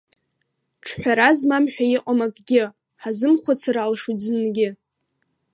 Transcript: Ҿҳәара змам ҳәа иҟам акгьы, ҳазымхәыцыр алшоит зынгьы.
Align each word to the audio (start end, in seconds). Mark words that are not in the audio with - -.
Ҿҳәара 0.85 1.29
змам 1.37 1.65
ҳәа 1.73 1.85
иҟам 1.95 2.19
акгьы, 2.25 2.63
ҳазымхәыцыр 3.01 3.77
алшоит 3.77 4.19
зынгьы. 4.25 4.69